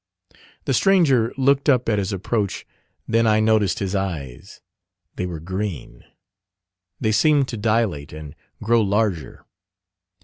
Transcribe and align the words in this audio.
The 0.65 0.73
stranger 0.73 1.31
looked 1.37 1.69
up 1.69 1.87
at 1.87 1.99
his 1.99 2.11
approach; 2.11 2.65
then 3.07 3.27
I 3.27 3.39
noticed 3.39 3.77
his 3.77 3.93
eves. 3.93 4.59
They 5.15 5.27
were 5.27 5.39
green: 5.39 6.03
they 6.99 7.11
seemed 7.11 7.47
to 7.49 7.55
dilate 7.57 8.11
and 8.11 8.33
grow 8.63 8.81
larger. 8.81 9.45